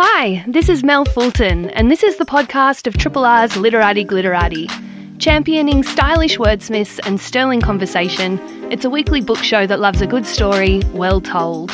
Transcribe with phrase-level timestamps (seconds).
[0.00, 4.70] Hi, this is Mel Fulton, and this is the podcast of Triple R's Literati Glitterati.
[5.18, 8.38] Championing stylish wordsmiths and sterling conversation,
[8.70, 11.72] it's a weekly book show that loves a good story, well told.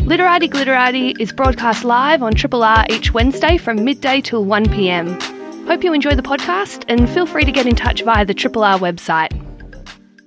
[0.00, 5.68] Literati Glitterati is broadcast live on Triple R each Wednesday from midday till 1pm.
[5.68, 8.64] Hope you enjoy the podcast and feel free to get in touch via the Triple
[8.64, 9.49] R website.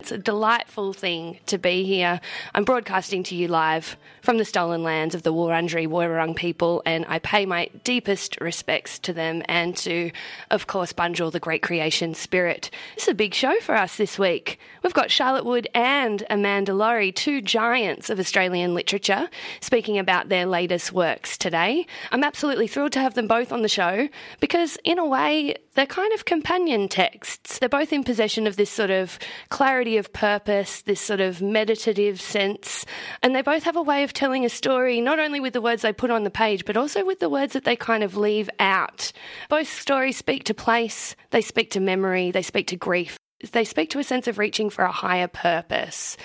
[0.04, 2.20] It's a delightful thing to be here.
[2.54, 7.06] I'm broadcasting to you live from the stolen lands of the Wurundjeri Woiwurrung people, and
[7.08, 10.12] I pay my deepest respects to them and to,
[10.52, 12.70] of course, Bunjil, the great creation spirit.
[12.98, 14.60] It's a big show for us this week.
[14.84, 19.30] We've got Charlotte Wood and Amanda Lohrey, two giants of Australian literature,
[19.62, 21.86] speaking about their latest works today.
[22.12, 24.10] I'm absolutely thrilled to have them both on the show
[24.42, 27.60] because, in a way, they're kind of companion texts.
[27.60, 29.18] They're both in possession of this sort of
[29.50, 32.86] clarity of purpose, this sort of meditative sense,
[33.22, 35.82] and they both have a way of telling a story, not only with the words
[35.82, 38.50] they put on the page, but also with the words that they kind of leave
[38.60, 39.12] out.
[39.50, 43.18] Both stories speak to place, they speak to memory, they speak to grief.
[43.52, 46.18] They speak to a sense of reaching for a higher purpose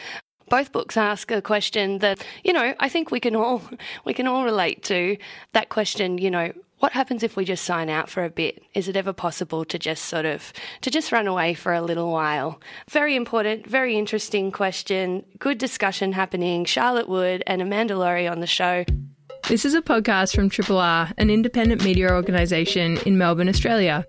[0.49, 3.63] both books ask a question that you know I think we can all
[4.05, 5.17] we can all relate to
[5.53, 8.63] that question you know what happens if we just sign out for a bit?
[8.75, 12.11] Is it ever possible to just sort of to just run away for a little
[12.13, 12.61] while?
[12.91, 15.25] Very important, very interesting question.
[15.39, 16.65] Good discussion happening.
[16.65, 18.85] Charlotte Wood and Amanda Lohrey on the show.
[19.49, 24.05] This is a podcast from Triple R, an independent media organisation in Melbourne, Australia.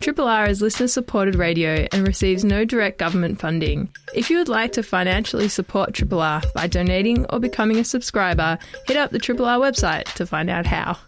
[0.00, 3.88] Triple R is listener supported radio and receives no direct government funding.
[4.14, 8.58] If you would like to financially support Triple R by donating or becoming a subscriber,
[8.86, 10.98] hit up the Triple R website to find out how.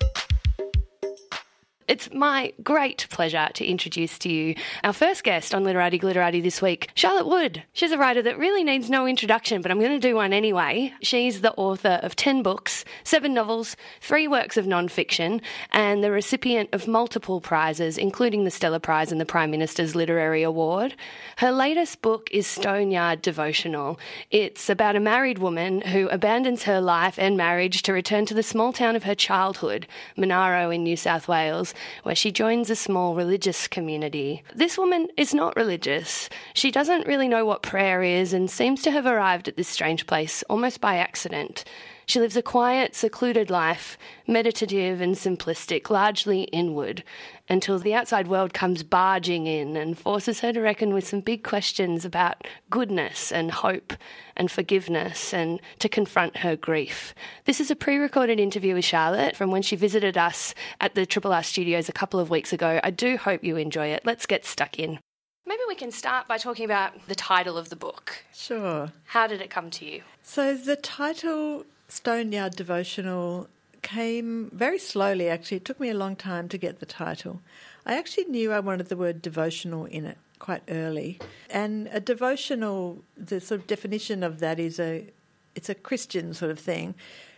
[1.88, 6.60] It's my great pleasure to introduce to you our first guest on Literati Glitterati this
[6.60, 7.62] week, Charlotte Wood.
[7.74, 10.92] She's a writer that really needs no introduction, but I'm going to do one anyway.
[11.00, 16.70] She's the author of 10 books, 7 novels, 3 works of non-fiction, and the recipient
[16.72, 20.96] of multiple prizes, including the Stella Prize and the Prime Minister's Literary Award.
[21.36, 24.00] Her latest book is Stone Yard Devotional.
[24.32, 28.42] It's about a married woman who abandons her life and marriage to return to the
[28.42, 33.14] small town of her childhood, Monaro in New South Wales where she joins a small
[33.14, 34.42] religious community.
[34.54, 36.28] This woman is not religious.
[36.54, 40.06] She doesn't really know what prayer is and seems to have arrived at this strange
[40.06, 41.64] place almost by accident.
[42.08, 47.02] She lives a quiet, secluded life, meditative and simplistic, largely inward,
[47.48, 51.42] until the outside world comes barging in and forces her to reckon with some big
[51.42, 53.92] questions about goodness and hope
[54.36, 57.12] and forgiveness and to confront her grief.
[57.44, 61.06] This is a pre recorded interview with Charlotte from when she visited us at the
[61.06, 62.78] Triple R studios a couple of weeks ago.
[62.84, 64.02] I do hope you enjoy it.
[64.04, 65.00] Let's get stuck in.
[65.44, 68.24] Maybe we can start by talking about the title of the book.
[68.32, 68.92] Sure.
[69.06, 70.02] How did it come to you?
[70.22, 73.48] So the title Stone Yard Devotional
[73.82, 75.58] came very slowly, actually.
[75.58, 77.40] It took me a long time to get the title.
[77.84, 81.20] I actually knew I wanted the word devotional in it quite early.
[81.48, 85.10] And a devotional, the sort of definition of that is a
[85.54, 86.94] it's a Christian sort of thing.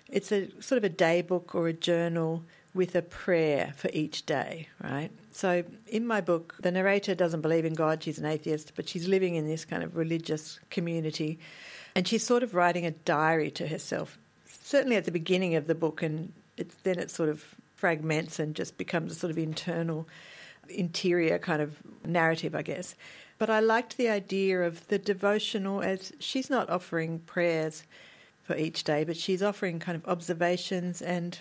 [0.08, 2.42] It's a sort of a day book or a journal
[2.74, 5.10] with a prayer for each day, right?
[5.30, 9.06] So in my book, the narrator doesn't believe in God, she's an atheist, but she's
[9.06, 11.38] living in this kind of religious community
[11.94, 14.18] and she's sort of writing a diary to herself
[14.62, 18.54] certainly at the beginning of the book, and it, then it sort of fragments and
[18.54, 20.08] just becomes a sort of internal,
[20.68, 22.94] interior kind of narrative, I guess.
[23.38, 27.84] But I liked the idea of the devotional as she's not offering prayers
[28.42, 31.38] for each day, but she's offering kind of observations and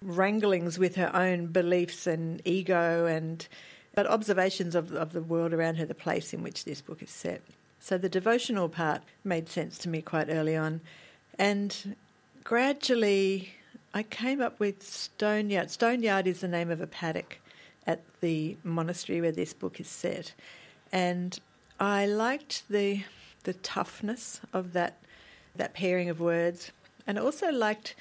[0.00, 3.48] wranglings with her own beliefs and ego and
[3.94, 7.10] but observations of of the world around her, the place in which this book is
[7.10, 7.42] set.
[7.80, 10.80] So the devotional part made sense to me quite early on.
[11.38, 11.96] And
[12.48, 13.50] gradually
[13.92, 15.70] I came up with Stoneyard.
[15.70, 17.40] Stoneyard is the name of a paddock
[17.86, 20.32] at the monastery where this book is set.
[20.90, 21.38] And
[21.78, 23.04] I liked the
[23.44, 25.02] the toughness of that
[25.56, 26.72] that pairing of words
[27.06, 27.94] and also liked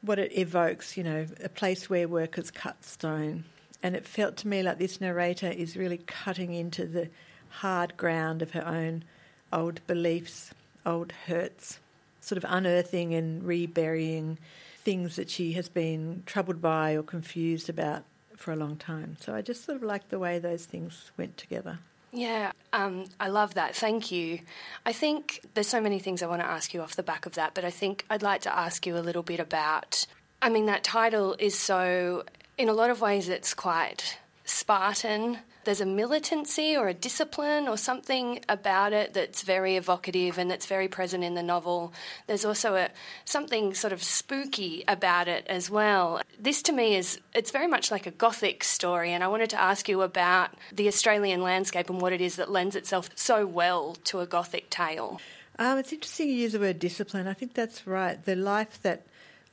[0.00, 3.44] what it evokes, you know, a place where workers cut stone.
[3.80, 7.10] And it felt to me like this narrator is really cutting into the
[7.48, 9.04] hard ground of her own
[9.52, 10.52] old beliefs,
[10.84, 11.78] old hurts,
[12.22, 14.38] sort of unearthing and reburying
[14.84, 18.04] things that she has been troubled by or confused about
[18.36, 19.16] for a long time.
[19.20, 21.78] So I just sort of like the way those things went together.
[22.12, 23.74] Yeah, um, I love that.
[23.74, 24.40] Thank you.
[24.84, 27.34] I think there's so many things I want to ask you off the back of
[27.34, 30.06] that, but I think I'd like to ask you a little bit about.
[30.42, 32.24] I mean, that title is so,
[32.58, 37.76] in a lot of ways, it's quite Spartan there's a militancy or a discipline or
[37.76, 41.92] something about it that's very evocative and that's very present in the novel.
[42.26, 42.90] There's also a
[43.24, 46.20] something sort of spooky about it as well.
[46.38, 49.60] This to me is it's very much like a gothic story and I wanted to
[49.60, 53.94] ask you about the Australian landscape and what it is that lends itself so well
[54.04, 55.20] to a gothic tale.
[55.58, 57.28] Um, it's interesting you use the word discipline.
[57.28, 58.22] I think that's right.
[58.24, 59.06] The life that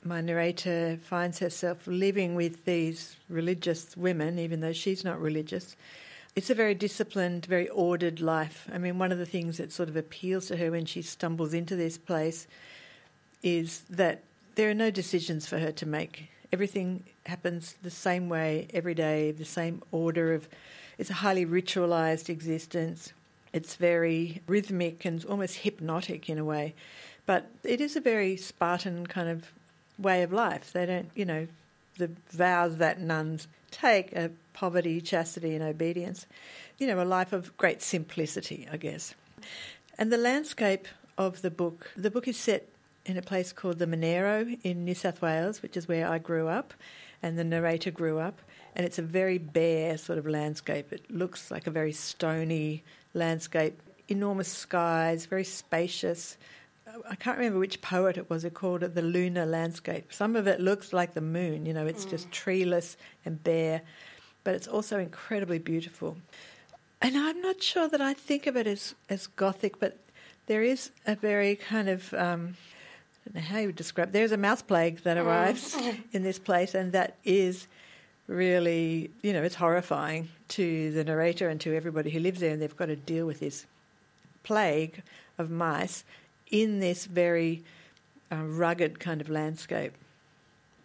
[0.04, 5.76] my narrator finds herself living with these religious women, even though she's not religious.
[6.36, 8.68] It's a very disciplined, very ordered life.
[8.72, 11.54] I mean, one of the things that sort of appeals to her when she stumbles
[11.54, 12.48] into this place
[13.44, 14.24] is that
[14.56, 16.30] there are no decisions for her to make.
[16.52, 20.48] Everything happens the same way every day, the same order of.
[20.98, 23.14] It's a highly ritualized existence.
[23.54, 26.74] It's very rhythmic and almost hypnotic in a way.
[27.26, 29.52] But it is a very Spartan kind of
[30.00, 30.72] way of life.
[30.74, 31.48] They don't, you know,
[31.98, 36.26] the vows that nuns take are poverty, chastity, and obedience.
[36.78, 39.14] You know, a life of great simplicity, I guess.
[39.98, 40.88] And the landscape
[41.18, 42.68] of the book, the book is set
[43.06, 46.48] in a place called the Monaro in New South Wales, which is where I grew
[46.48, 46.74] up,
[47.22, 48.40] and the narrator grew up.
[48.76, 50.94] And it's a very bare sort of landscape.
[50.94, 56.38] It looks like a very stony landscape, enormous skies, very spacious,
[57.10, 60.12] I can't remember which poet it was who called it the lunar landscape.
[60.12, 62.10] Some of it looks like the moon, you know, it's mm.
[62.10, 63.82] just treeless and bare,
[64.44, 66.18] but it's also incredibly beautiful.
[67.02, 69.98] And I'm not sure that I think of it as, as gothic, but
[70.48, 72.56] there is a very kind of, um,
[73.26, 75.24] I don't know how you would describe There's a mouse plague that mm.
[75.24, 75.98] arrives mm.
[76.12, 77.68] in this place, and that is
[78.28, 82.62] really, you know, it's horrifying to the narrator and to everybody who lives there, and
[82.62, 83.66] they've got to deal with this
[84.44, 85.04] plague
[85.38, 86.04] of mice
[86.50, 87.64] in this very
[88.32, 89.94] uh, rugged kind of landscape.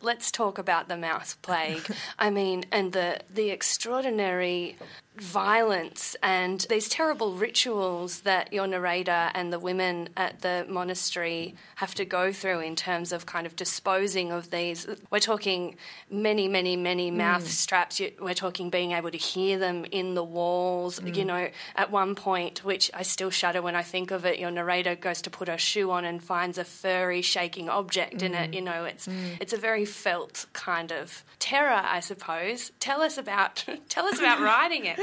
[0.03, 1.87] Let's talk about the mouse plague.
[2.19, 4.77] I mean, and the the extraordinary
[5.17, 11.95] violence and these terrible rituals that your narrator and the women at the monastery have
[11.95, 14.89] to go through in terms of kind of disposing of these.
[15.11, 15.77] We're talking
[16.11, 17.17] many, many, many mm.
[17.17, 18.01] mouth straps.
[18.21, 20.99] We're talking being able to hear them in the walls.
[20.99, 21.15] Mm.
[21.15, 24.51] You know, at one point, which I still shudder when I think of it, your
[24.51, 28.23] narrator goes to put her shoe on and finds a furry, shaking object mm.
[28.25, 28.51] in it.
[28.51, 28.55] Mm.
[28.55, 29.37] You know, it's mm.
[29.41, 32.73] it's a very felt kind of terror, I suppose.
[32.81, 34.99] Tell us about tell us about writing it.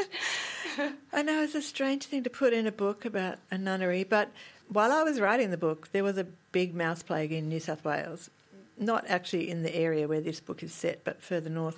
[1.14, 4.32] I know it's a strange thing to put in a book about a nunnery, but
[4.68, 7.84] while I was writing the book, there was a big mouse plague in New South
[7.84, 8.30] Wales.
[8.78, 11.78] Not actually in the area where this book is set, but further north.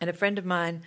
[0.00, 0.82] And a friend of mine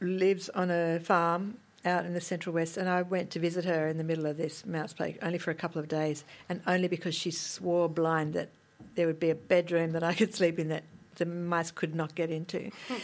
[0.00, 3.88] lives on a farm out in the central west, and I went to visit her
[3.88, 6.88] in the middle of this mouse plague, only for a couple of days, and only
[6.88, 8.50] because she swore blind that
[8.94, 10.84] there would be a bedroom that I could sleep in that
[11.20, 12.70] the mice could not get into.
[12.88, 12.94] Hmm.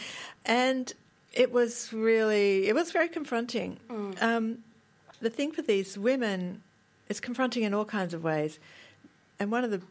[0.45, 0.93] And
[1.33, 3.79] it was really, it was very confronting.
[3.89, 4.21] Mm.
[4.21, 4.57] Um,
[5.21, 6.61] the thing for these women
[7.09, 8.59] is confronting in all kinds of ways.
[9.39, 9.81] And one of the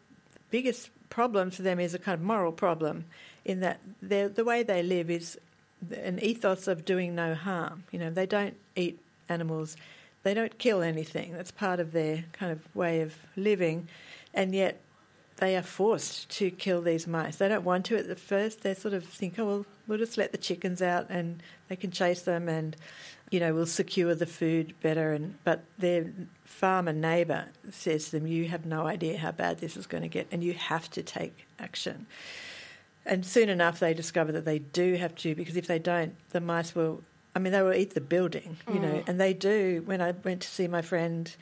[0.50, 3.04] biggest problems for them is a kind of moral problem
[3.44, 5.38] in that the way they live is
[5.92, 7.84] an ethos of doing no harm.
[7.92, 8.98] You know, they don't eat
[9.28, 9.76] animals,
[10.24, 11.32] they don't kill anything.
[11.32, 13.88] That's part of their kind of way of living.
[14.34, 14.80] And yet
[15.36, 17.36] they are forced to kill these mice.
[17.36, 18.62] They don't want to at the first.
[18.62, 21.90] They sort of think, oh, well, we'll just let the chickens out and they can
[21.90, 22.76] chase them and,
[23.30, 25.12] you know, we'll secure the food better.
[25.12, 26.06] And But their
[26.44, 30.08] farmer neighbour says to them, you have no idea how bad this is going to
[30.08, 32.06] get and you have to take action.
[33.04, 36.40] And soon enough, they discover that they do have to because if they don't, the
[36.40, 37.02] mice will,
[37.34, 38.80] I mean, they will eat the building, you mm.
[38.80, 39.82] know, and they do.
[39.84, 41.34] When I went to see my friend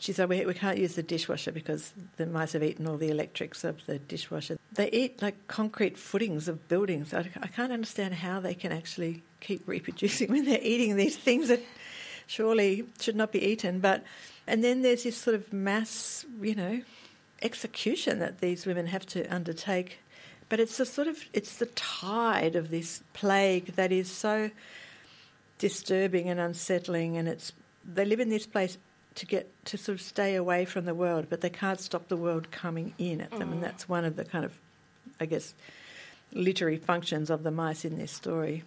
[0.00, 3.10] she said, we, we can't use the dishwasher because the mice have eaten all the
[3.10, 4.56] electrics of the dishwasher.
[4.72, 7.12] They eat like concrete footings of buildings.
[7.12, 11.48] I, I can't understand how they can actually keep reproducing when they're eating these things
[11.48, 11.60] that
[12.26, 13.80] surely should not be eaten.
[13.80, 14.02] But
[14.46, 16.80] and then there's this sort of mass, you know,
[17.42, 19.98] execution that these women have to undertake.
[20.48, 24.50] But it's a sort of it's the tide of this plague that is so
[25.58, 27.52] disturbing and unsettling, and it's
[27.84, 28.78] they live in this place
[29.14, 32.16] to get to sort of stay away from the world, but they can't stop the
[32.16, 33.52] world coming in at them, mm.
[33.52, 34.52] and that's one of the kind of,
[35.20, 35.54] I guess,
[36.32, 38.62] literary functions of the mice in this story.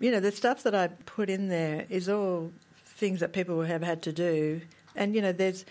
[0.00, 2.52] You know, the stuff that I put in there is all
[2.84, 4.62] things that people have had to do,
[4.96, 5.64] and you know, there's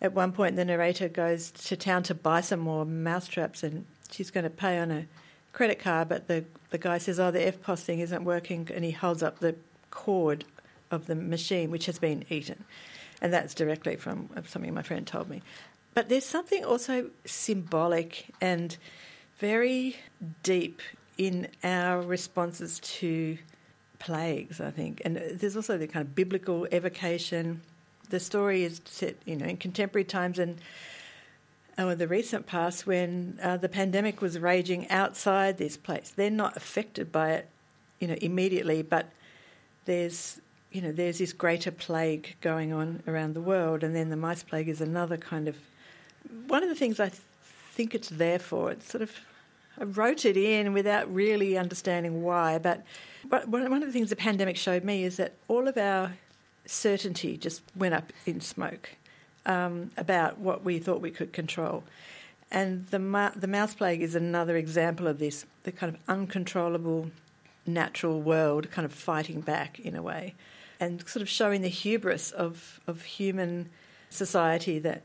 [0.00, 4.30] at one point the narrator goes to town to buy some more mousetraps, and she's
[4.30, 5.06] going to pay on a
[5.52, 8.90] credit card, but the the guy says, "Oh, the EFTPOS thing isn't working," and he
[8.90, 9.54] holds up the
[9.90, 10.44] cord
[10.90, 12.64] of the machine, which has been eaten
[13.20, 15.42] and that's directly from something my friend told me.
[15.94, 18.76] But there's something also symbolic and
[19.38, 19.96] very
[20.42, 20.80] deep
[21.16, 23.38] in our responses to
[23.98, 25.02] plagues, I think.
[25.04, 27.62] And there's also the kind of biblical evocation.
[28.10, 30.60] The story is set, you know, in contemporary times and
[31.78, 36.12] oh, the recent past when uh, the pandemic was raging outside this place.
[36.14, 37.48] They're not affected by it,
[38.00, 39.10] you know, immediately, but
[39.84, 44.16] there's you know there's this greater plague going on around the world, and then the
[44.16, 45.56] mice plague is another kind of
[46.46, 47.22] one of the things I th-
[47.72, 48.70] think it's there for.
[48.70, 49.12] It's sort of
[49.80, 52.84] I wrote it in without really understanding why, but
[53.24, 56.12] but one of the things the pandemic showed me is that all of our
[56.66, 58.90] certainty just went up in smoke
[59.46, 61.82] um, about what we thought we could control.
[62.50, 67.10] And the, ma- the mouse plague is another example of this the kind of uncontrollable
[67.66, 70.34] natural world kind of fighting back in a way
[70.80, 73.68] and sort of showing the hubris of, of human
[74.10, 75.02] society that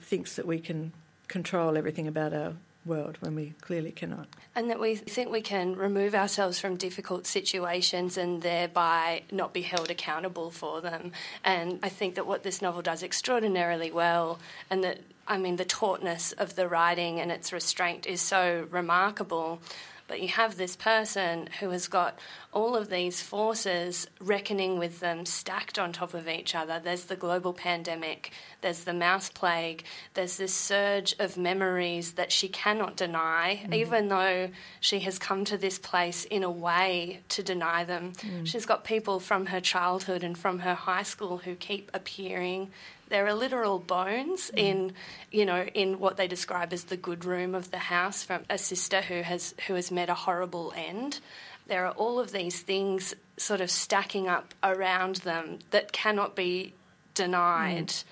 [0.00, 0.92] thinks that we can
[1.28, 2.54] control everything about our
[2.86, 4.28] world when we clearly cannot.
[4.54, 9.62] And that we think we can remove ourselves from difficult situations and thereby not be
[9.62, 11.12] held accountable for them.
[11.42, 14.38] And I think that what this novel does extraordinarily well,
[14.70, 19.60] and that, I mean, the tautness of the writing and its restraint is so remarkable.
[20.06, 22.18] But you have this person who has got
[22.54, 26.80] all of these forces reckoning with them stacked on top of each other.
[26.82, 28.30] There's the global pandemic,
[28.60, 29.84] there's the mouse plague,
[30.14, 33.74] there's this surge of memories that she cannot deny, mm.
[33.74, 38.12] even though she has come to this place in a way to deny them.
[38.18, 38.46] Mm.
[38.46, 42.70] She's got people from her childhood and from her high school who keep appearing
[43.08, 44.58] there are literal bones mm.
[44.58, 44.92] in,
[45.30, 48.58] you know, in what they describe as the good room of the house from a
[48.58, 51.20] sister who has who has met a horrible end.
[51.66, 56.74] There are all of these things sort of stacking up around them that cannot be
[57.14, 57.88] denied.
[57.88, 58.04] Mm.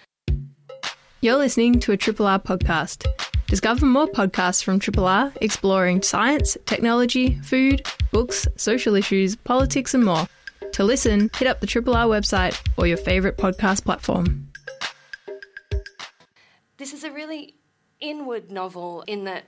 [1.21, 3.07] You're listening to a Triple R podcast.
[3.47, 10.05] Discover more podcasts from Triple R exploring science, technology, food, books, social issues, politics, and
[10.05, 10.27] more.
[10.73, 14.53] To listen, hit up the Triple R website or your favourite podcast platform
[16.83, 17.55] this is a really
[18.01, 19.45] inward novel in that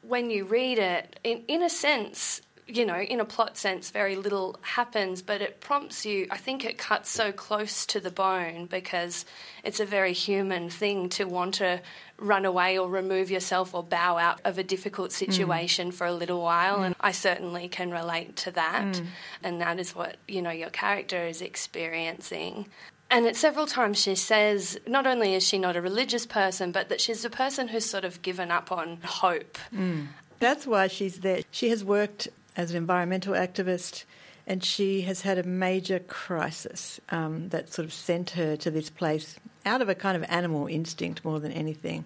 [0.00, 4.14] when you read it, in, in a sense, you know, in a plot sense, very
[4.14, 6.26] little happens, but it prompts you.
[6.30, 9.24] I think it cuts so close to the bone because
[9.64, 11.80] it's a very human thing to want to
[12.18, 15.14] run away or remove yourself or bow out of a difficult mm.
[15.14, 15.94] situation mm.
[15.94, 16.78] for a little while.
[16.78, 16.86] Mm.
[16.86, 18.86] And I certainly can relate to that.
[18.86, 19.06] Mm.
[19.42, 22.66] And that is what, you know, your character is experiencing.
[23.10, 26.90] And at several times she says not only is she not a religious person, but
[26.90, 29.56] that she's a person who's sort of given up on hope.
[29.74, 30.08] Mm.
[30.40, 31.40] That's why she's there.
[31.50, 34.04] She has worked as an environmental activist
[34.46, 38.88] and she has had a major crisis um, that sort of sent her to this
[38.88, 42.04] place out of a kind of animal instinct more than anything.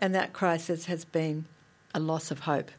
[0.00, 1.46] And that crisis has been
[1.94, 2.72] a loss of hope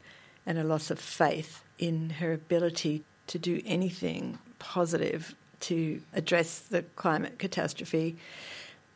[0.45, 6.81] and a loss of faith in her ability to do anything positive to address the
[6.97, 8.17] climate catastrophe.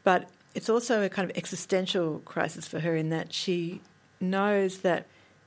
[0.04, 3.80] But it's also a kind of existential crisis for her in that she
[4.20, 5.06] knows that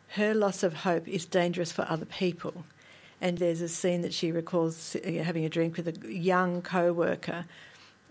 [0.08, 2.64] her loss of hope is dangerous for other people.
[3.20, 6.92] And there's a scene that she recalls uh, having a drink with a young co
[6.92, 7.46] worker,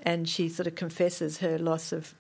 [0.04, 2.14] and she sort of confesses her loss of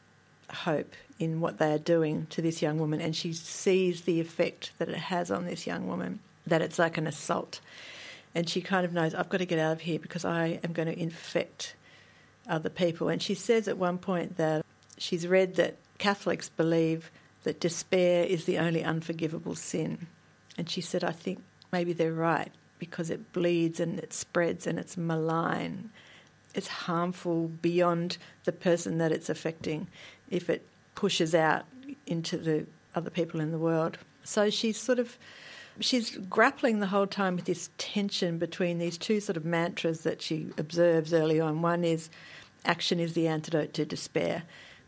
[0.50, 4.72] hope in what they are doing to this young woman, and she sees the effect
[4.78, 7.60] that it has on this young woman, that it's like an assault
[8.38, 10.72] and she kind of knows I've got to get out of here because I am
[10.72, 11.76] going to infect
[12.48, 13.10] other people.
[13.10, 14.64] And she says at one point that
[15.00, 17.10] she's read that Catholics believe
[17.44, 20.08] that despair is the only unforgivable sin.
[20.58, 21.42] And she said, I think
[21.72, 25.90] maybe they're right because it bleeds and it spreads and it's malign.
[26.54, 29.88] It's harmful beyond the person that it's affecting
[30.30, 30.66] if it
[30.96, 31.66] pushes out
[32.06, 32.66] into the
[32.96, 33.98] other people in the world.
[34.24, 35.18] So she's sort of
[35.80, 40.22] she's grappling the whole time with this tension between these two sort of mantras that
[40.22, 41.62] she observes early on.
[41.62, 42.10] One is
[42.66, 44.44] action is the antidote to despair,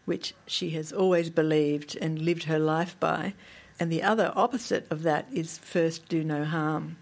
[0.10, 3.36] which she has always believed and lived her life by.
[3.80, 6.98] And the other opposite of that is first do no harm.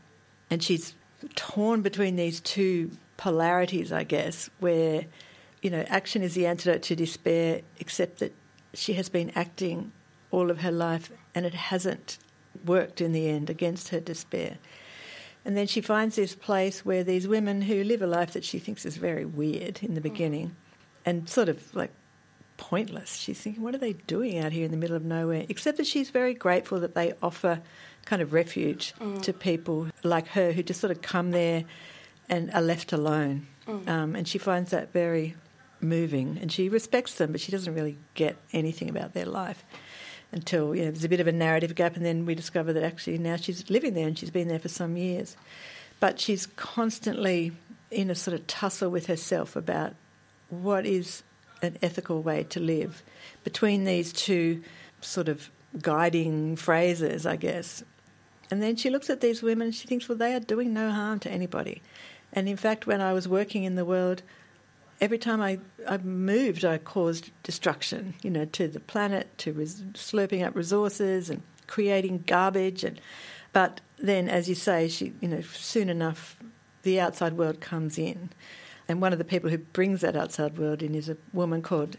[0.51, 0.93] And she's
[1.35, 5.05] torn between these two polarities, I guess, where,
[5.61, 8.33] you know, action is the antidote to despair, except that
[8.73, 9.93] she has been acting
[10.29, 12.17] all of her life and it hasn't
[12.65, 14.57] worked in the end against her despair.
[15.45, 18.59] And then she finds this place where these women who live a life that she
[18.59, 20.11] thinks is very weird in the mm.
[20.11, 20.57] beginning
[21.05, 21.91] and sort of like
[22.57, 23.15] pointless.
[23.15, 25.45] She's thinking, what are they doing out here in the middle of nowhere?
[25.47, 27.61] Except that she's very grateful that they offer
[28.05, 29.21] kind of refuge mm.
[29.21, 31.63] to people like her who just sort of come there
[32.29, 33.47] and are left alone.
[33.67, 33.87] Mm.
[33.87, 35.35] Um, and she finds that very
[35.81, 39.63] moving and she respects them, but she doesn't really get anything about their life
[40.31, 42.83] until you know, there's a bit of a narrative gap, and then we discover that
[42.83, 45.37] actually now she's living there and she's been there for some years.
[45.99, 47.53] But she's constantly
[47.89, 49.95] in a sort of tussle with herself about
[50.49, 51.23] what is
[51.61, 53.03] an ethical way to live
[53.43, 54.63] between these two
[55.01, 55.49] sort of
[55.81, 57.83] guiding phrases, I guess.
[58.49, 60.91] And then she looks at these women and she thinks, well, they are doing no
[60.91, 61.81] harm to anybody.
[62.31, 64.21] And in fact, when I was working in the world,
[65.01, 69.81] every time I, I moved, I caused destruction, you know, to the planet, to res-
[69.93, 72.83] slurping up resources and creating garbage.
[72.83, 72.99] And
[73.53, 76.37] but then, as you say, she, you know, soon enough,
[76.83, 78.29] the outside world comes in,
[78.87, 81.97] and one of the people who brings that outside world in is a woman called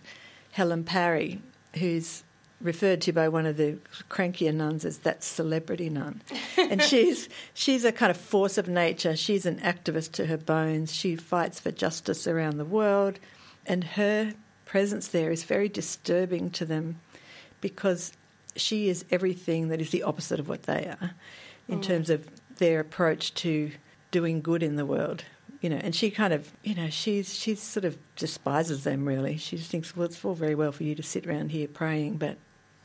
[0.53, 1.41] Helen Parry,
[1.77, 2.25] who's
[2.61, 3.79] referred to by one of the
[4.09, 6.21] crankier nuns as that celebrity nun.
[6.57, 9.17] and she's she's a kind of force of nature.
[9.17, 10.93] She's an activist to her bones.
[10.93, 13.19] She fights for justice around the world.
[13.67, 14.33] And her
[14.65, 17.01] presence there is very disturbing to them
[17.61, 18.13] because
[18.57, 21.13] she is everything that is the opposite of what they are
[21.69, 21.83] in mm.
[21.83, 22.27] terms of
[22.57, 23.71] their approach to
[24.11, 25.25] doing good in the world
[25.61, 29.37] you know, and she kind of, you know, she's she sort of despises them really.
[29.37, 32.17] She just thinks, well, it's all very well for you to sit around here praying,
[32.19, 32.37] but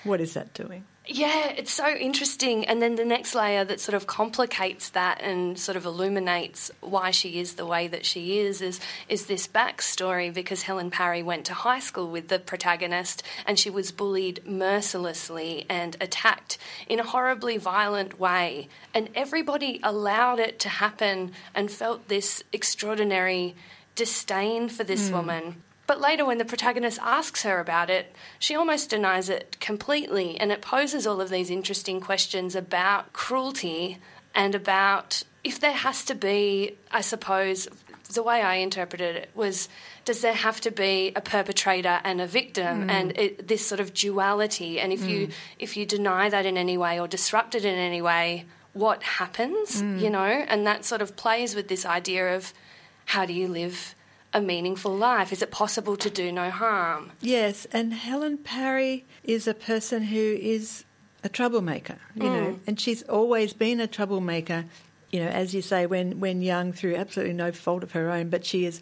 [0.03, 0.85] what is that doing?
[1.05, 2.65] Yeah, it's so interesting.
[2.65, 7.11] And then the next layer that sort of complicates that and sort of illuminates why
[7.11, 8.79] she is the way that she is is
[9.09, 13.69] is this backstory because Helen Parry went to high school with the protagonist and she
[13.69, 16.57] was bullied mercilessly and attacked
[16.87, 18.69] in a horribly violent way.
[18.93, 23.55] And everybody allowed it to happen and felt this extraordinary
[23.95, 25.13] disdain for this mm.
[25.13, 25.63] woman.
[25.85, 30.51] But later, when the protagonist asks her about it, she almost denies it completely, and
[30.51, 33.97] it poses all of these interesting questions about cruelty
[34.33, 37.67] and about if there has to be, I suppose,
[38.13, 39.69] the way I interpreted it was
[40.05, 42.91] does there have to be a perpetrator and a victim mm.
[42.91, 45.09] and it, this sort of duality and if mm.
[45.09, 49.01] you if you deny that in any way or disrupt it in any way what
[49.03, 49.99] happens mm.
[49.99, 52.53] you know and that sort of plays with this idea of
[53.05, 53.95] how do you live
[54.33, 55.31] a meaningful life?
[55.31, 57.11] Is it possible to do no harm?
[57.21, 60.85] Yes, and Helen Parry is a person who is
[61.23, 62.25] a troublemaker, you mm.
[62.25, 64.65] know, and she's always been a troublemaker,
[65.11, 68.29] you know, as you say, when, when young through absolutely no fault of her own,
[68.29, 68.81] but she is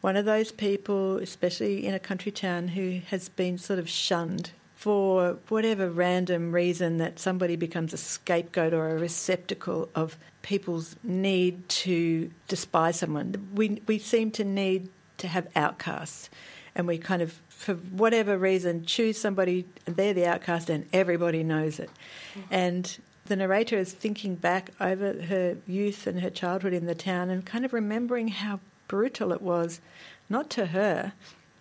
[0.00, 4.50] one of those people, especially in a country town, who has been sort of shunned
[4.78, 11.68] for whatever random reason that somebody becomes a scapegoat or a receptacle of people's need
[11.68, 13.48] to despise someone.
[13.56, 16.30] We we seem to need to have outcasts,
[16.76, 21.42] and we kind of, for whatever reason, choose somebody and they're the outcast, and everybody
[21.42, 21.90] knows it.
[22.34, 22.54] Mm-hmm.
[22.54, 27.30] And the narrator is thinking back over her youth and her childhood in the town,
[27.30, 29.80] and kind of remembering how brutal it was,
[30.28, 31.14] not to her,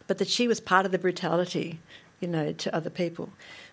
[0.05, 1.79] but that she was part of the brutality
[2.19, 3.29] you know, to other people.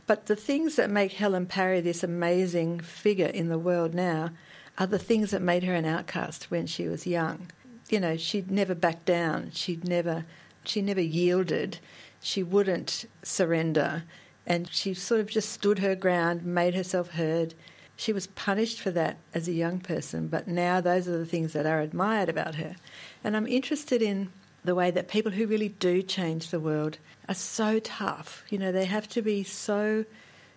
[0.06, 4.30] But the things that make Helen Parry this amazing figure in the world now
[4.78, 7.50] are the things that made her an outcast when she was young.
[7.88, 9.50] You know, she'd never backed down.
[9.52, 10.24] She'd never,
[10.64, 11.78] she never yielded.
[12.20, 14.04] She wouldn't surrender,
[14.46, 17.54] and she sort of just stood her ground, made herself heard.
[17.96, 21.52] She was punished for that as a young person, but now those are the things
[21.52, 22.76] that are admired about her.
[23.22, 24.30] And I'm interested in
[24.64, 26.98] the way that people who really do change the world
[27.28, 28.44] are so tough.
[28.48, 30.04] You know, they have to be so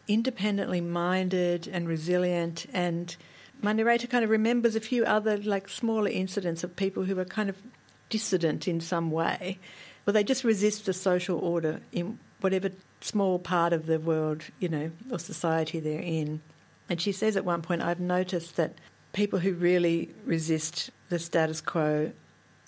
[0.08, 2.66] independently minded and resilient.
[2.74, 3.16] And
[3.62, 7.26] my narrator kind of remembers a few other, like, smaller incidents of people who are
[7.26, 7.58] kind of
[8.10, 9.60] dissident in some way.
[10.06, 14.70] Well, they just resist the social order in whatever small part of the world, you
[14.70, 16.42] know, or society they're in.
[16.90, 18.76] And she says at one point, I've noticed that
[19.12, 22.12] people who really resist the status quo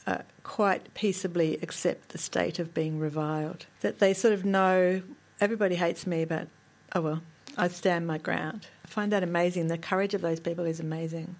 [0.06, 0.18] uh,
[0.50, 3.68] quite peaceably accept the state of being reviled.
[3.82, 5.04] That they sort of know
[5.40, 6.48] everybody hates me, but
[6.96, 7.22] oh well,
[7.56, 8.66] I stand my ground.
[8.84, 9.68] I find that amazing.
[9.68, 11.36] The courage of those people is amazing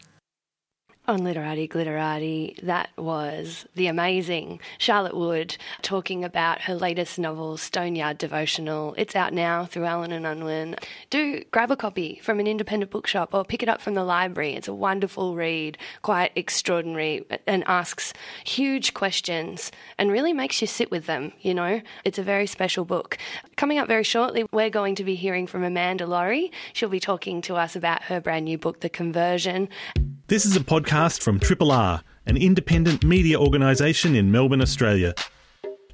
[1.10, 7.96] on Literati Glitterati, that was the amazing Charlotte Wood talking about her latest novel, Stone
[7.96, 8.94] Yard Devotional.
[8.96, 10.76] It's out now through Allen and Unwin.
[11.10, 14.54] Do grab a copy from an independent bookshop or pick it up from the library.
[14.54, 18.14] It's a wonderful read, quite extraordinary, and asks
[18.46, 21.82] huge questions and really makes you sit with them, you know?
[22.06, 23.18] It's a very special book.
[23.56, 26.52] Coming up very shortly, we're going to be hearing from Amanda Lohrey.
[26.74, 29.70] She'll be talking to us about her brand new book, The Conversion.
[30.28, 35.14] This is a podcast from Triple R, an independent media organisation in Melbourne, Australia.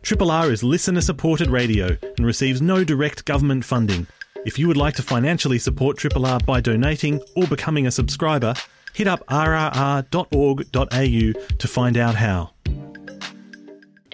[0.01, 4.07] Triple R is listener supported radio and receives no direct government funding.
[4.47, 8.55] If you would like to financially support Triple R by donating or becoming a subscriber,
[8.93, 10.07] hit up rrr.org.au
[10.89, 12.54] to find out how.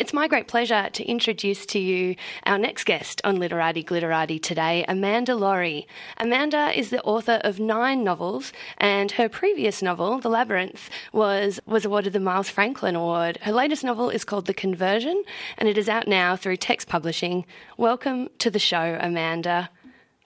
[0.02, 2.16] It's my great pleasure to introduce to you
[2.48, 5.86] our next guest on Literati Glitterati today, Amanda Lohrey.
[6.18, 11.86] Amanda is the author of nine novels, and her previous novel, The Labyrinth, was, was
[11.86, 13.38] awarded the Miles Franklin Award.
[13.44, 15.24] Her latest novel is called The Conversion,
[15.60, 17.46] and it is out now through Text Publishing.
[17.78, 19.70] Welcome to the show, Amanda.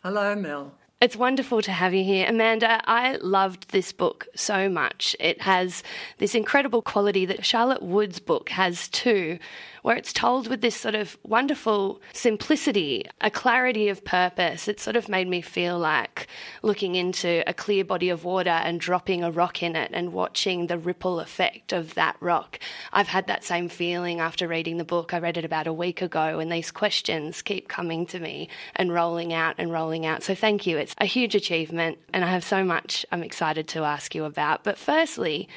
[0.01, 0.71] Hello, Mel.
[1.01, 2.25] It's wonderful to have you here.
[2.27, 5.13] Amanda, I loved this book so much.
[5.19, 5.83] It has
[6.19, 9.37] this incredible quality that Charlotte Wood's book has too,
[9.85, 14.67] where it's told with this sort of wonderful simplicity, a clarity of purpose.
[14.67, 16.25] It sort of made me feel like
[16.63, 20.65] looking into a clear body of water and dropping a rock in it and watching
[20.65, 22.57] the ripple effect of that rock.
[22.93, 25.13] I've had that same feeling after reading the book.
[25.13, 28.91] I read it about a week ago, and these questions keep coming to me and
[28.91, 30.23] rolling out and rolling out.
[30.23, 30.79] So thank you.
[30.79, 34.63] It's a huge achievement, and I have so much I'm excited to ask you about.
[34.63, 35.47] But firstly,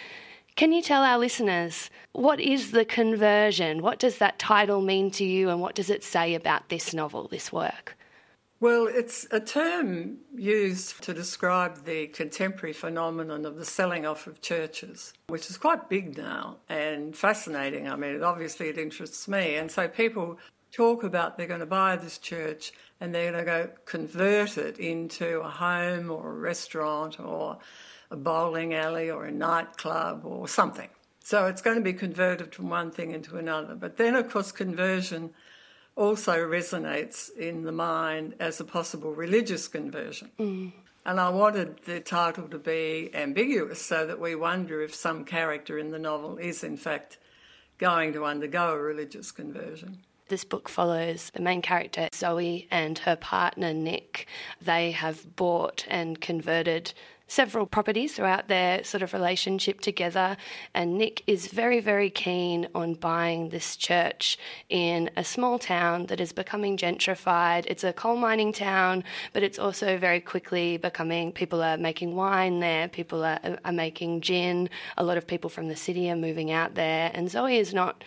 [0.59, 3.81] can you tell our listeners what is the conversion?
[3.81, 7.29] What does that title mean to you, and what does it say about this novel,
[7.29, 7.97] this work?
[8.59, 14.41] Well, it's a term used to describe the contemporary phenomenon of the selling off of
[14.41, 17.89] churches, which is quite big now and fascinating.
[17.89, 19.55] I mean, obviously it interests me.
[19.55, 20.41] And so people
[20.73, 24.81] talk about they're going to buy this church and they're going to go convert it
[24.81, 27.59] into a home or a restaurant or
[28.11, 30.89] a bowling alley or a nightclub or something.
[31.23, 33.75] So it's going to be converted from one thing into another.
[33.75, 35.31] But then, of course, conversion
[35.95, 40.31] also resonates in the mind as a possible religious conversion.
[40.39, 40.73] Mm.
[41.05, 45.79] And I wanted the title to be ambiguous so that we wonder if some character
[45.79, 47.19] in the novel is, in fact,
[47.79, 49.99] going to undergo a religious conversion.
[50.29, 54.27] This book follows the main character, Zoe, and her partner, Nick.
[54.61, 56.93] They have bought and converted
[57.29, 60.37] several properties throughout their sort of relationship together.
[60.75, 64.39] And Nick is very, very keen on buying this church
[64.69, 67.65] in a small town that is becoming gentrified.
[67.67, 72.61] It's a coal mining town, but it's also very quickly becoming people are making wine
[72.61, 74.69] there, people are, are making gin.
[74.97, 77.11] A lot of people from the city are moving out there.
[77.15, 78.03] And Zoe is not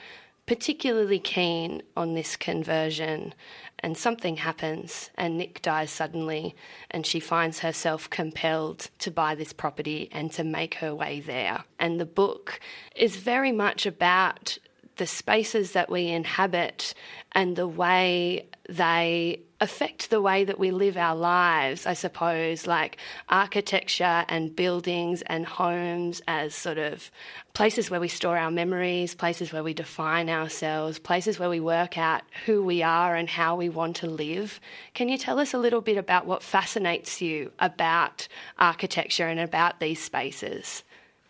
[0.52, 3.34] particularly keen on this conversion
[3.80, 6.54] and something happens and Nick dies suddenly
[6.90, 11.64] and she finds herself compelled to buy this property and to make her way there.
[11.80, 12.60] And the book
[12.98, 14.58] is very much about
[14.98, 16.96] the spaces that we inhabit
[17.32, 22.98] and the way they affect the way that we live our lives, I suppose, like
[23.30, 27.12] architecture and buildings and homes as sort of
[27.54, 31.98] places where we store our memories, places where we define ourselves, places where we work
[31.98, 34.60] out who we are and how we want to live.
[34.96, 39.80] Can you tell us a little bit about what fascinates you about architecture and about
[39.80, 40.84] these spaces?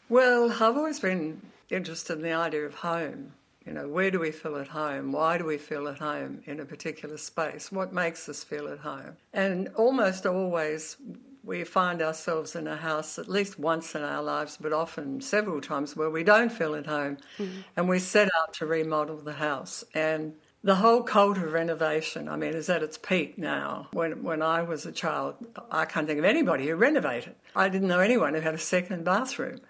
[0.07, 3.33] Well, I've always been interested in the idea of home
[3.65, 5.11] you know, where do we feel at home?
[5.11, 7.71] Why do we feel at home in a particular space?
[7.71, 9.17] What makes us feel at home?
[9.33, 10.97] And almost always
[11.43, 15.59] we find ourselves in a house at least once in our lives, but often several
[15.61, 17.61] times where we don't feel at home mm-hmm.
[17.75, 19.83] and we set out to remodel the house.
[19.93, 23.87] And the whole cult of renovation, I mean, is at its peak now.
[23.93, 25.35] When, when I was a child,
[25.71, 27.35] I can't think of anybody who renovated.
[27.55, 29.61] I didn't know anyone who had a second bathroom.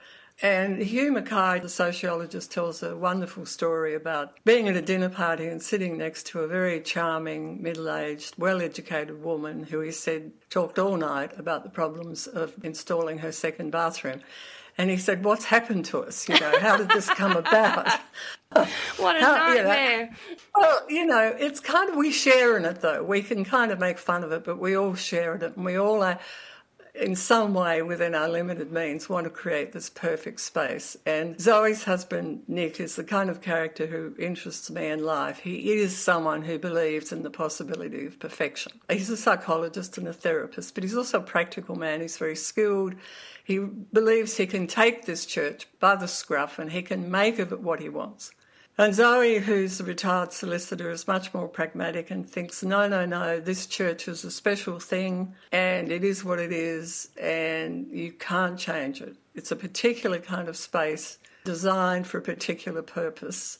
[0.44, 5.46] And Hugh Mackay, the sociologist, tells a wonderful story about being at a dinner party
[5.46, 10.32] and sitting next to a very charming, middle aged, well educated woman who he said
[10.50, 14.22] talked all night about the problems of installing her second bathroom.
[14.80, 16.28] And he said, What's happened to us?
[16.28, 18.00] You know, how did this come about?
[18.98, 20.00] what a how, nightmare.
[20.00, 20.10] You know,
[20.56, 23.04] well, you know, it's kind of, we share in it though.
[23.04, 25.66] We can kind of make fun of it, but we all share in it and
[25.66, 26.20] we all are
[26.94, 30.98] in some way within our limited means want to create this perfect space.
[31.06, 35.40] And Zoe's husband, Nick, is the kind of character who interests me in life.
[35.40, 38.74] He is someone who believes in the possibility of perfection.
[38.90, 42.02] He's a psychologist and a therapist, but he's also a practical man.
[42.02, 42.96] He's very skilled.
[43.44, 47.52] He believes he can take this church by the scruff and he can make of
[47.52, 48.32] it what he wants.
[48.82, 53.40] And Zoe, who's a retired solicitor, is much more pragmatic and thinks, no, no, no,
[53.40, 58.58] this church is a special thing and it is what it is and you can't
[58.58, 59.16] change it.
[59.36, 63.60] It's a particular kind of space designed for a particular purpose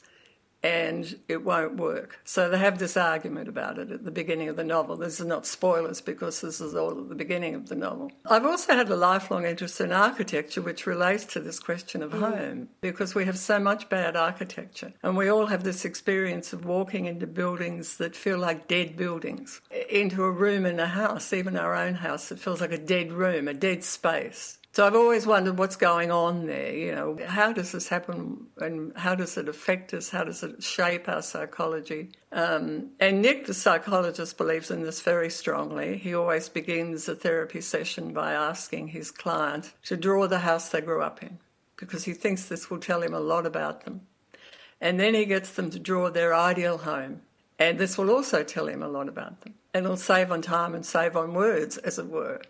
[0.64, 2.20] and it won't work.
[2.24, 4.96] So they have this argument about it at the beginning of the novel.
[4.96, 8.12] This is not spoilers because this is all at the beginning of the novel.
[8.30, 12.20] I've also had a lifelong interest in architecture, which relates to this question of mm.
[12.20, 14.94] home, because we have so much bad architecture.
[15.04, 19.62] And we all have this experience of walking into buildings that feel like dead buildings,
[19.90, 23.12] into a room in a house, even our own house, it feels like a dead
[23.12, 24.58] room, a dead space.
[24.74, 26.74] So I've always wondered what's going on there.
[26.74, 30.10] You know, how does this happen and how does it affect us?
[30.10, 32.12] How does it shape our psychology?
[32.32, 35.98] Um, and Nick, the psychologist, believes in this very strongly.
[35.98, 40.80] He always begins a therapy session by asking his client to draw the house they
[40.80, 41.40] grew up in
[41.76, 44.02] because he thinks this will tell him a lot about them.
[44.80, 47.24] And then he gets them to draw their ideal home.
[47.60, 49.56] And this will also tell him a lot about them.
[49.74, 52.42] And it'll save on time and save on words, as it were.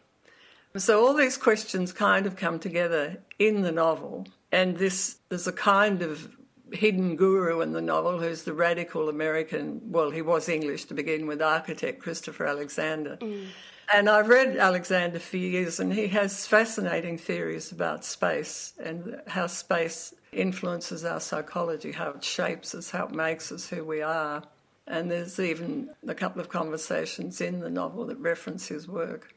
[0.78, 5.52] So all these questions kind of come together in the novel, and this there's a
[5.52, 6.30] kind of
[6.72, 9.82] hidden guru in the novel who's the radical American.
[9.92, 13.18] Well, he was English to begin with, architect Christopher Alexander.
[13.20, 13.48] Mm.
[13.94, 19.48] And I've read Alexander for years, and he has fascinating theories about space and how
[19.48, 24.44] space influences our psychology, how it shapes us, how it makes us who we are.
[24.88, 29.36] And there's even a couple of conversations in the novel that reference his work.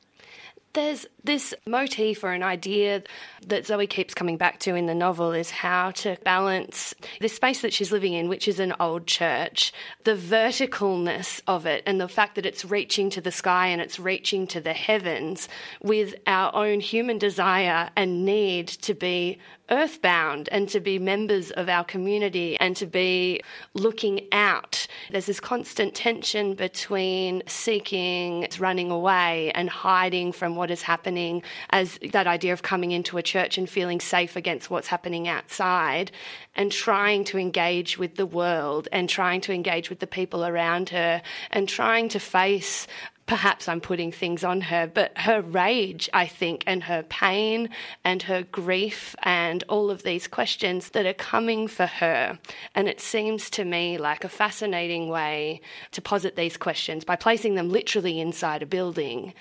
[0.75, 3.05] There's this motif or an idea
[3.47, 7.63] that Zoe keeps coming back to in the novel is how to balance the space
[7.63, 12.09] that she's living in, which is an old church, the verticalness of it, and the
[12.09, 15.49] fact that it's reaching to the sky and it's reaching to the heavens
[15.81, 19.39] with our own human desire and need to be
[19.71, 23.41] earthbound and to be members of our community and to be
[23.73, 24.87] looking out.
[25.11, 31.99] There's this constant tension between seeking, running away, and hiding from what is happening, as
[32.13, 36.11] that idea of coming into a church and feeling safe against what's happening outside,
[36.55, 40.91] and trying to engage with the world and trying to engage with the people around
[40.91, 42.87] her and trying to face
[43.27, 47.71] perhaps I'm putting things on her, but her rage, I think, and her pain
[48.05, 52.39] and her grief and all of these questions that are coming for her.
[52.75, 55.61] And it seems to me like a fascinating way
[55.93, 59.35] to posit these questions by placing them literally inside a building.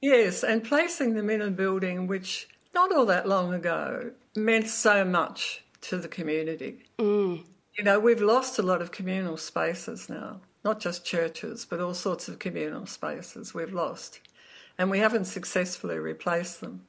[0.00, 5.04] Yes, and placing them in a building which, not all that long ago, meant so
[5.04, 6.78] much to the community.
[6.98, 7.44] Mm.
[7.76, 11.94] You know, we've lost a lot of communal spaces now not just churches, but all
[11.94, 14.20] sorts of communal spaces we've lost.
[14.78, 16.82] And we haven't successfully replaced them.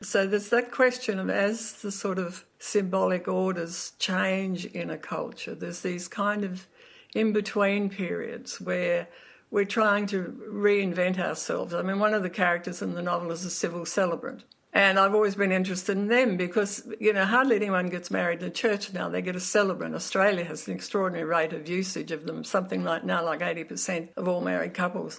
[0.00, 5.54] So there's that question of as the sort of symbolic orders change in a culture,
[5.54, 6.66] there's these kind of
[7.14, 9.08] in between periods where
[9.50, 11.74] we're trying to reinvent ourselves.
[11.74, 14.44] I mean, one of the characters in the novel is a civil celebrant.
[14.78, 18.52] And I've always been interested in them because, you know, hardly anyone gets married in
[18.52, 19.08] church now.
[19.08, 19.96] They get a celebrant.
[19.96, 24.28] Australia has an extraordinary rate of usage of them, something like now like 80% of
[24.28, 25.18] all married couples.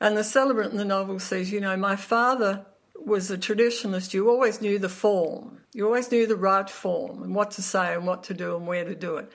[0.00, 4.14] And the celebrant in the novel says, you know, my father was a traditionalist.
[4.14, 5.60] You always knew the form.
[5.74, 8.66] You always knew the right form and what to say and what to do and
[8.66, 9.30] where to do it.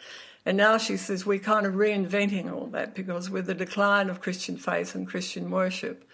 [0.48, 4.20] And now she says we're kind of reinventing all that because with the decline of
[4.20, 6.10] Christian faith and Christian worship,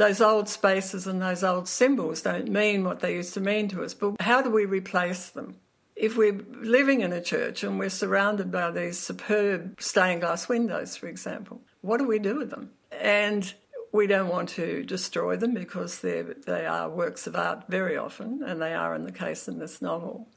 [0.00, 3.84] those old spaces and those old symbols don't mean what they used to mean to
[3.84, 3.92] us.
[3.92, 5.56] But how do we replace them?
[5.94, 10.96] If we're living in a church and we're surrounded by these superb stained glass windows,
[10.96, 12.70] for example, what do we do with them?
[12.98, 13.52] And
[13.92, 18.62] we don't want to destroy them because they are works of art very often, and
[18.62, 20.28] they are in the case in this novel.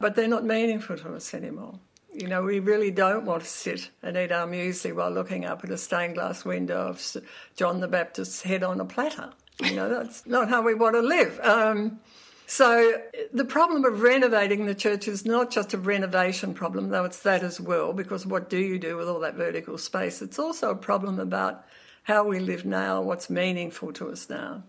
[0.00, 1.78] But they're not meaningful to us anymore.
[2.14, 5.64] You know, we really don't want to sit and eat our muesli while looking up
[5.64, 7.16] at a stained glass window of
[7.56, 9.30] John the Baptist's head on a platter.
[9.62, 11.40] You know, that's not how we want to live.
[11.40, 12.00] Um,
[12.46, 13.00] so
[13.32, 17.42] the problem of renovating the church is not just a renovation problem, though it's that
[17.42, 20.20] as well, because what do you do with all that vertical space?
[20.20, 21.64] It's also a problem about
[22.02, 24.64] how we live now, what's meaningful to us now.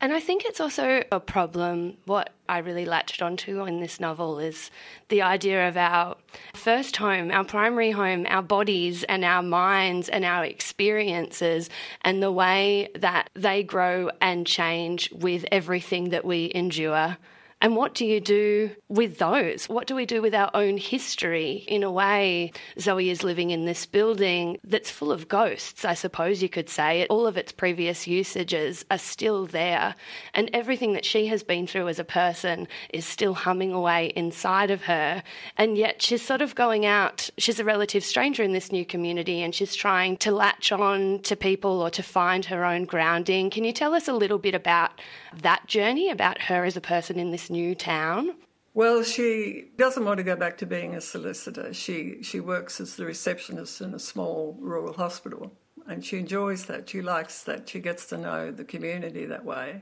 [0.00, 1.96] And I think it's also a problem.
[2.04, 4.70] What I really latched onto in this novel is
[5.08, 6.16] the idea of our
[6.54, 11.70] first home, our primary home, our bodies and our minds and our experiences,
[12.02, 17.16] and the way that they grow and change with everything that we endure
[17.62, 19.66] and what do you do with those?
[19.66, 21.64] What do we do with our own history?
[21.66, 26.42] In a way, Zoe is living in this building that's full of ghosts, I suppose
[26.42, 27.06] you could say.
[27.06, 29.94] All of its previous usages are still there,
[30.34, 34.70] and everything that she has been through as a person is still humming away inside
[34.70, 35.22] of her.
[35.56, 39.40] And yet she's sort of going out, she's a relative stranger in this new community,
[39.42, 43.48] and she's trying to latch on to people or to find her own grounding.
[43.48, 45.00] Can you tell us a little bit about
[45.40, 48.34] that journey, about her as a person in this new town?
[48.74, 51.72] Well, she doesn't want to go back to being a solicitor.
[51.72, 55.50] She she works as the receptionist in a small rural hospital,
[55.86, 56.88] and she enjoys that.
[56.90, 57.68] She likes that.
[57.68, 59.80] She gets to know the community that way,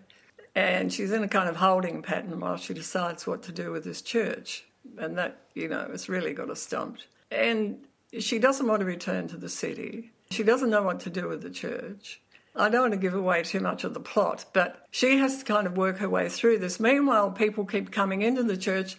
[0.54, 3.82] and she's in a kind of holding pattern while she decides what to do with
[3.82, 4.64] this church,
[4.96, 7.08] and that you know has really got her stumped.
[7.32, 7.86] And
[8.20, 10.12] she doesn't want to return to the city.
[10.30, 12.20] She doesn't know what to do with the church.
[12.56, 15.44] I don't want to give away too much of the plot, but she has to
[15.44, 16.78] kind of work her way through this.
[16.78, 18.96] Meanwhile, people keep coming into the church,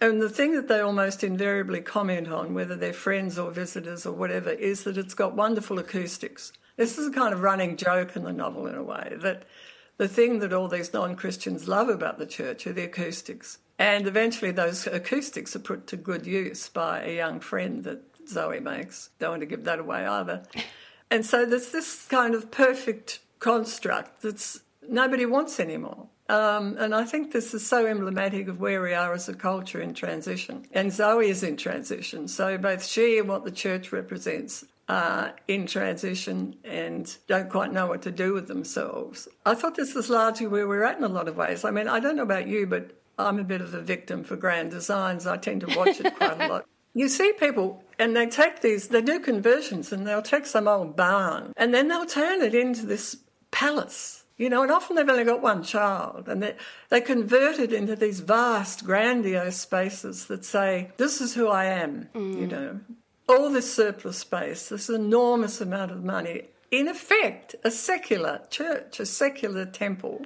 [0.00, 4.12] and the thing that they almost invariably comment on, whether they're friends or visitors or
[4.12, 6.52] whatever, is that it's got wonderful acoustics.
[6.76, 9.44] This is a kind of running joke in the novel, in a way, that
[9.96, 13.58] the thing that all these non Christians love about the church are the acoustics.
[13.78, 18.60] And eventually, those acoustics are put to good use by a young friend that Zoe
[18.60, 19.10] makes.
[19.18, 20.42] Don't want to give that away either.
[21.10, 26.08] And so there's this kind of perfect construct that's nobody wants anymore.
[26.28, 29.80] Um, and I think this is so emblematic of where we are as a culture
[29.80, 30.66] in transition.
[30.72, 32.28] And Zoe is in transition.
[32.28, 37.86] So both she and what the church represents are in transition and don't quite know
[37.86, 39.28] what to do with themselves.
[39.46, 41.64] I thought this was largely where we're at in a lot of ways.
[41.64, 44.36] I mean, I don't know about you, but I'm a bit of a victim for
[44.36, 45.26] grand designs.
[45.26, 46.66] I tend to watch it quite a lot.
[46.94, 50.96] You see people and they take these, they do conversions and they'll take some old
[50.96, 53.16] barn and then they'll turn it into this
[53.50, 54.24] palace.
[54.36, 56.54] You know, and often they've only got one child, and they,
[56.90, 62.08] they convert it into these vast, grandiose spaces that say, This is who I am,
[62.14, 62.40] mm.
[62.40, 62.78] you know.
[63.28, 69.06] All this surplus space, this enormous amount of money, in effect, a secular church, a
[69.06, 70.24] secular temple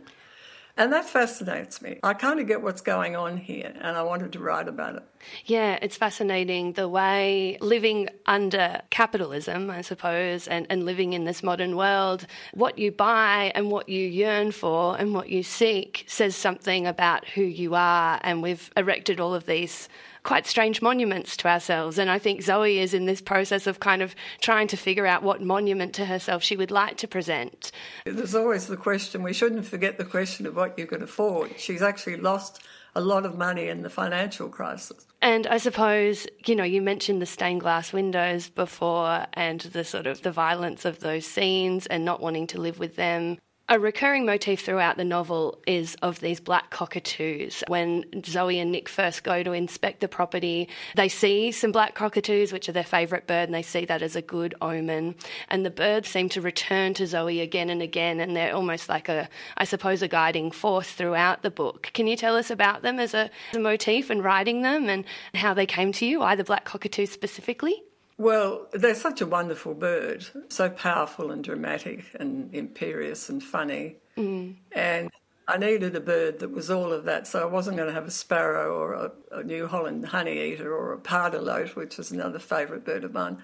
[0.77, 1.99] and that fascinates me.
[2.03, 5.03] I kind of get what's going on here, and I wanted to write about it.
[5.45, 11.43] Yeah, it's fascinating the way living under capitalism, I suppose, and, and living in this
[11.43, 16.35] modern world, what you buy and what you yearn for and what you seek says
[16.35, 18.19] something about who you are.
[18.23, 19.89] And we've erected all of these
[20.23, 21.99] quite strange monuments to ourselves.
[21.99, 25.23] And I think Zoe is in this process of kind of trying to figure out
[25.23, 27.73] what monument to herself she would like to present.
[28.05, 31.59] There's always the question, we shouldn't forget the question of what you can afford.
[31.59, 32.63] She's actually lost
[32.95, 35.07] a lot of money in the financial crisis.
[35.23, 40.07] And I suppose, you know, you mentioned the stained glass windows before and the sort
[40.07, 43.39] of the violence of those scenes and not wanting to live with them.
[43.73, 47.65] A recurring motif throughout the novel is of these black cockatoos.
[47.69, 52.53] When Zoe and Nick first go to inspect the property, they see some black cockatoos,
[52.53, 55.15] which are their favourite bird, and they see that as a good omen.
[55.49, 59.09] And the birds seem to return to Zoe again and again, and they're almost like
[59.09, 61.93] a, I suppose, a guiding force throughout the book.
[61.95, 65.07] Can you tell us about them as a, as a motif and writing them and
[65.33, 67.83] how they came to you, the black cockatoos specifically?
[68.23, 73.97] Well, they're such a wonderful bird, so powerful and dramatic and imperious and funny.
[74.17, 74.55] Mm.
[74.71, 75.11] And
[75.49, 78.07] I needed a bird that was all of that, so I wasn't going to have
[78.07, 82.39] a sparrow or a, a New Holland honey eater or a pardalote, which is another
[82.39, 83.39] favourite bird of mine.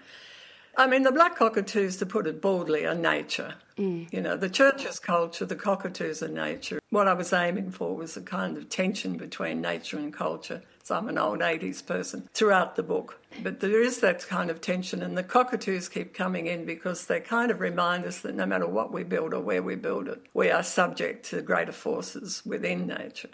[0.76, 3.54] I mean, the black cockatoos, to put it baldly, are nature.
[3.78, 4.12] Mm.
[4.12, 6.80] You know, the church's culture, the cockatoos are nature.
[6.90, 10.62] What I was aiming for was a kind of tension between nature and culture.
[10.88, 13.20] So I'm an old 80s person throughout the book.
[13.42, 17.20] But there is that kind of tension, and the cockatoos keep coming in because they
[17.20, 20.22] kind of remind us that no matter what we build or where we build it,
[20.32, 23.28] we are subject to greater forces within nature.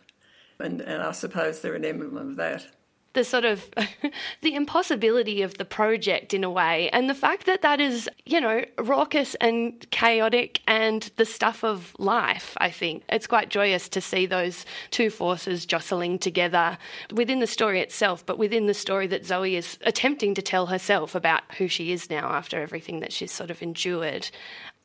[0.58, 2.66] And, and I suppose they're an emblem of that
[3.14, 3.70] the sort of
[4.42, 8.40] the impossibility of the project in a way and the fact that that is you
[8.40, 14.00] know raucous and chaotic and the stuff of life i think it's quite joyous to
[14.00, 16.77] see those two forces jostling together
[17.12, 21.14] within the story itself but within the story that zoe is attempting to tell herself
[21.14, 24.29] about who she is now after everything that she's sort of endured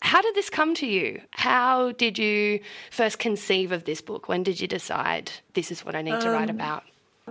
[0.01, 1.21] how did this come to you?
[1.31, 4.29] How did you first conceive of this book?
[4.29, 6.83] When did you decide this is what I need to write um, about?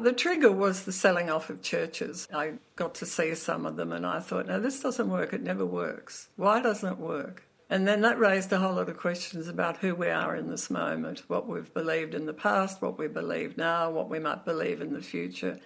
[0.02, 2.28] The trigger was the selling off of churches.
[2.32, 5.32] I got to see some of them and I thought, no, this doesn't work.
[5.32, 6.28] It never works.
[6.36, 7.44] Why doesn't it work?
[7.70, 10.70] And then that raised a whole lot of questions about who we are in this
[10.70, 14.80] moment, what we've believed in the past, what we believe now, what we might believe
[14.80, 15.58] in the future.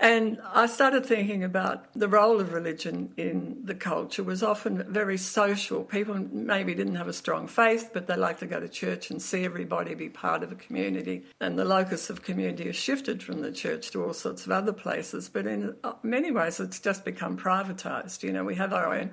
[0.00, 5.18] And I started thinking about the role of religion in the culture was often very
[5.18, 5.82] social.
[5.82, 9.20] People maybe didn't have a strong faith, but they like to go to church and
[9.20, 11.24] see everybody be part of a community.
[11.40, 14.72] And the locus of community has shifted from the church to all sorts of other
[14.72, 15.28] places.
[15.28, 18.22] But in uh, many ways, it's just become privatised.
[18.22, 19.10] You know, we have our own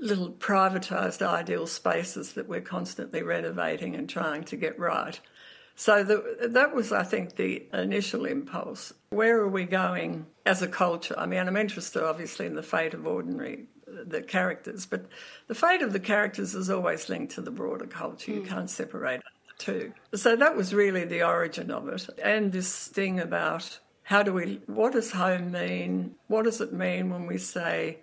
[0.00, 5.20] little privatised ideal spaces that we're constantly renovating and trying to get right.
[5.74, 8.92] So the, that was, I think, the initial impulse.
[9.10, 11.14] Where are we going as a culture?
[11.18, 15.06] I mean, I'm interested, obviously, in the fate of ordinary the characters, but
[15.48, 18.32] the fate of the characters is always linked to the broader culture.
[18.32, 18.48] You hmm.
[18.48, 19.92] can't separate the two.
[20.14, 24.60] So that was really the origin of it, and this thing about how do we,
[24.66, 26.14] what does home mean?
[26.26, 27.98] What does it mean when we say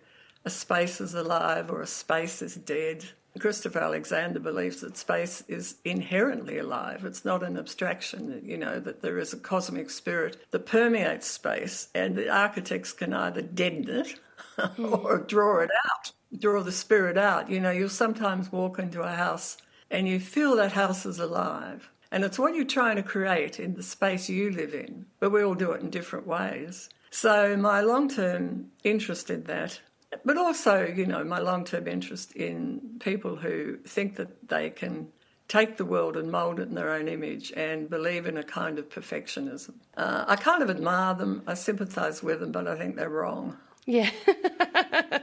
[0.46, 3.06] a space is alive or a space is dead?
[3.40, 7.06] Christopher Alexander believes that space is inherently alive.
[7.06, 11.90] It's not an abstraction, you know, that there is a cosmic spirit that permeates space,
[11.96, 14.20] and the architects can either deaden it
[14.58, 14.94] hmm.
[14.94, 16.12] or draw it out.
[16.38, 17.50] draw the spirit out.
[17.50, 19.58] You know, you'll sometimes walk into a house
[19.92, 21.90] and you feel that house is alive.
[22.12, 25.44] And it's what you're trying to create in the space you live in, but we
[25.44, 26.90] all do it in different ways.
[27.12, 29.80] So, my long term interest in that,
[30.26, 35.10] but also, you know, my long term interest in people who think that they can
[35.48, 38.78] take the world and mould it in their own image and believe in a kind
[38.78, 39.74] of perfectionism.
[39.98, 43.58] Uh, I kind of admire them, I sympathise with them, but I think they're wrong.
[43.86, 44.12] Yeah.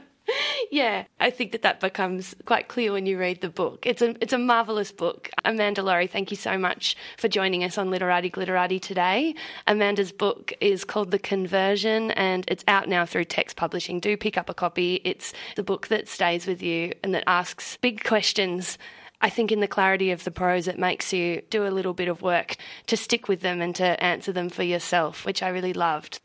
[0.71, 3.85] yeah, I think that that becomes quite clear when you read the book.
[3.85, 5.29] It's a it's a marvelous book.
[5.45, 9.35] Amanda Lohrey, thank you so much for joining us on Literati Glitterati today.
[9.65, 13.99] Amanda's book is called The Conversion and it's out now through Text Publishing.
[13.99, 15.01] Do pick up a copy.
[15.03, 18.77] It's the book that stays with you and that asks big questions
[19.19, 22.07] I think in the clarity of the prose, it makes you do a little bit
[22.07, 22.55] of work
[22.85, 26.19] to stick with them and to answer them for yourself, which I really loved.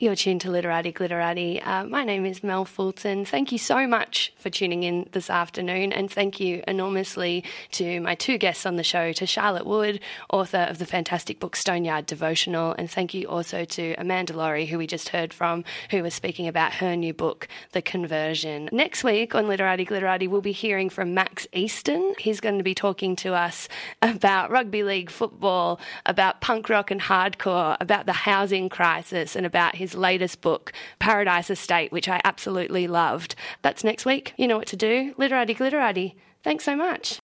[0.00, 1.60] You're tuned to Literati Glitterati.
[1.62, 3.26] Uh, my name is Mel Fulton.
[3.26, 8.14] Thank you so much for tuning in this afternoon, and thank you enormously to my
[8.14, 10.00] two guests on the show, to Charlotte Wood,
[10.32, 14.66] author of the fantastic book Stone Yard Devotional, and thank you also to Amanda Lohrey,
[14.66, 18.70] who we just heard from, who was speaking about her new book, The Conversion.
[18.72, 22.14] Next week on Literati Glitterati, we'll be hearing from Max Easton.
[22.18, 23.68] He's going to be talking to us
[24.00, 29.74] about rugby league football, about punk rock and hardcore, about the housing crisis, and about
[29.74, 33.34] his his latest book, Paradise Estate, which I absolutely loved.
[33.62, 34.32] That's next week.
[34.36, 35.14] You know what to do.
[35.16, 36.14] Literati Glitterati.
[36.42, 37.20] Thanks so much.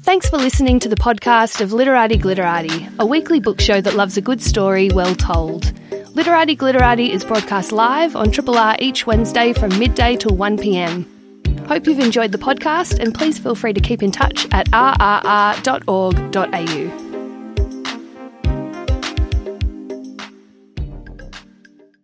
[0.00, 4.16] Thanks for listening to the podcast of Literati Glitterati, a weekly book show that loves
[4.16, 5.72] a good story well told.
[6.14, 11.66] Literati Glitterati is broadcast live on Triple R each Wednesday from midday till 1pm.
[11.66, 15.06] Hope you've enjoyed the podcast and please feel free to keep in touch at rrr.org.au.